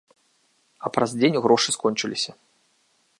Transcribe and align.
А 0.87 0.91
праз 0.95 1.13
дзень 1.19 1.39
грошы 1.47 1.69
скончыліся. 1.79 2.31